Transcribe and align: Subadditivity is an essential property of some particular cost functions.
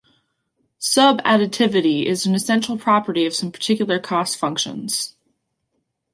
Subadditivity 0.79 2.05
is 2.07 2.25
an 2.25 2.33
essential 2.33 2.75
property 2.75 3.27
of 3.27 3.35
some 3.35 3.51
particular 3.51 3.99
cost 3.99 4.35
functions. 4.35 5.13